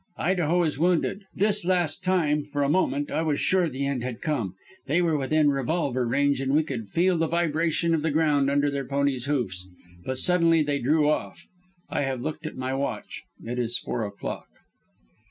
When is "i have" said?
11.87-12.19